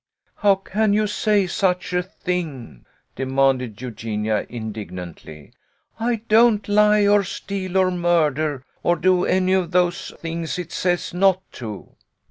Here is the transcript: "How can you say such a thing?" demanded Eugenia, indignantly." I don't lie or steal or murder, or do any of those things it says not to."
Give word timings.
"How 0.37 0.55
can 0.55 0.93
you 0.93 1.05
say 1.05 1.45
such 1.45 1.93
a 1.93 2.01
thing?" 2.01 2.85
demanded 3.15 3.79
Eugenia, 3.83 4.47
indignantly." 4.49 5.53
I 5.99 6.23
don't 6.27 6.67
lie 6.67 7.05
or 7.05 7.23
steal 7.23 7.77
or 7.77 7.91
murder, 7.91 8.63
or 8.81 8.95
do 8.95 9.25
any 9.25 9.53
of 9.53 9.69
those 9.69 10.11
things 10.19 10.57
it 10.57 10.71
says 10.71 11.13
not 11.13 11.43
to." 11.51 11.95